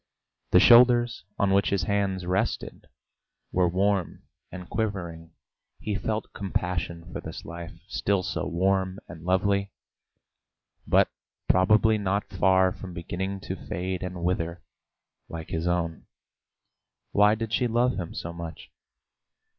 [0.49, 2.87] The shoulders on which his hands rested
[3.51, 5.33] were warm and quivering.
[5.79, 9.69] He felt compassion for this life, still so warm and lovely,
[10.87, 11.11] but
[11.47, 14.63] probably already not far from beginning to fade and wither
[15.29, 16.07] like his own.
[17.11, 18.71] Why did she love him so much?